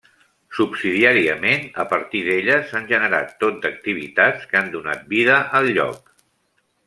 Subsidiàriament, 0.59 1.67
a 1.83 1.85
partir 1.91 2.21
d'ella, 2.29 2.55
s'han 2.71 2.89
generat 2.93 3.37
tot 3.45 3.61
d'activitats 3.67 4.49
que 4.53 4.61
han 4.61 4.73
donat 4.77 5.05
vida 5.17 5.37
al 5.61 5.73
lloc. 5.79 6.11